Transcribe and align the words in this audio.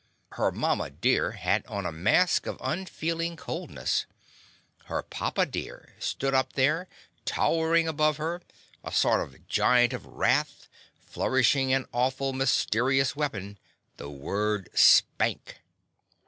Her 0.31 0.51
mama 0.51 0.89
dear 0.89 1.33
had 1.33 1.63
on 1.67 1.85
a 1.85 1.91
mask 1.91 2.47
of 2.47 2.57
unfeelin' 2.59 3.37
coldness. 3.37 4.07
Her 4.85 5.03
papa 5.03 5.45
dear 5.45 5.93
stood 5.99 6.33
up 6.33 6.53
there 6.53 6.87
towerin' 7.23 7.87
above 7.87 8.17
her, 8.17 8.41
a 8.83 8.91
sort 8.91 9.19
of 9.21 9.47
giacnt 9.47 9.93
of 9.93 10.07
wrath, 10.07 10.67
flourishin' 10.99 11.69
an 11.69 11.85
awful, 11.93 12.33
mysterious 12.33 13.15
wea 13.15 13.29
pon, 13.29 13.57
the 13.97 14.09
word 14.09 14.69
"spank." 14.73 15.59